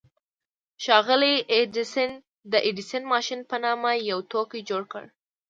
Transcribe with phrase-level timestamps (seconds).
[0.83, 2.09] ښاغلي ايډېسن
[2.51, 5.03] د ايډېسن ماشين په نامه يو توکی جوړ کړ.